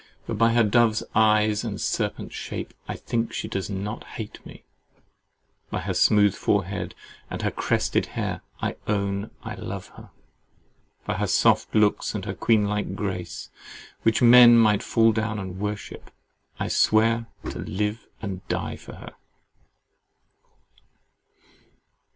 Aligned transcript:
—But 0.25 0.39
by 0.39 0.53
her 0.53 0.63
dove's 0.63 1.03
eyes 1.13 1.63
and 1.63 1.79
serpent 1.79 2.33
shape, 2.33 2.73
I 2.87 2.95
think 2.95 3.31
she 3.33 3.47
does 3.47 3.69
not 3.69 4.03
hate 4.03 4.43
me; 4.43 4.63
by 5.69 5.81
her 5.81 5.93
smooth 5.93 6.33
forehead 6.33 6.95
and 7.29 7.43
her 7.43 7.51
crested 7.51 8.07
hair, 8.07 8.41
I 8.59 8.77
own 8.87 9.29
I 9.43 9.53
love 9.53 9.89
her; 9.89 10.09
by 11.05 11.17
her 11.17 11.27
soft 11.27 11.75
looks 11.75 12.15
and 12.15 12.25
queen 12.39 12.65
like 12.65 12.95
grace 12.95 13.51
(which 14.01 14.23
men 14.23 14.57
might 14.57 14.81
fall 14.81 15.11
down 15.11 15.37
and 15.37 15.59
worship) 15.59 16.09
I 16.59 16.67
swear 16.67 17.27
to 17.51 17.59
live 17.59 18.07
and 18.23 18.41
die 18.47 18.77
for 18.77 18.95
her! 18.95 19.13